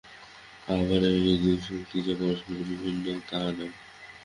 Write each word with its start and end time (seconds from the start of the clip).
আবার 0.67 1.01
এই 1.11 1.35
দুই 1.37 1.57
শক্তি 1.67 1.97
যে 2.07 2.13
পরস্পর 2.15 2.57
বিভিন্ন, 2.71 3.05
তাহা 3.29 3.49
নয়। 3.51 3.73